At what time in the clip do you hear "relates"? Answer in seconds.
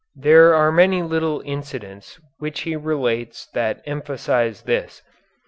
2.75-3.45